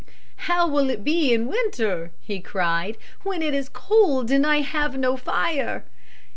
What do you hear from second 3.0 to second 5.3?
"when it is cold, and I have no